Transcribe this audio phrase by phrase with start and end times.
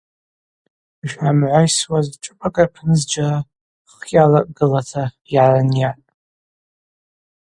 [1.03, 3.37] Йшгӏамгӏвайсуаз шӏыпӏакӏ апны зджьара
[3.91, 6.09] хкьалакӏ гылата йгӏарынйатӏ.